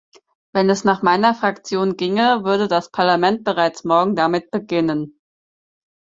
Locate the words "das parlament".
2.67-3.43